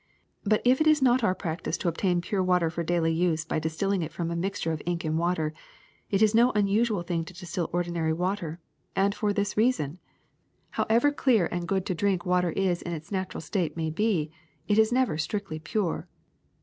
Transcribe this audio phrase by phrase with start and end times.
[0.43, 3.45] But if it is not our practice to obtain pure wa ter for daily use
[3.45, 5.53] by distilling it from a mixture of ink and water,
[6.09, 8.59] it is no unusual thing to distil ordi nary water,
[8.95, 9.99] and for this reason:
[10.71, 12.49] however clear and DISTILLATION 239 g'ood to drink water
[12.85, 14.31] in its natural state may be,
[14.67, 16.07] it is never strictly pure.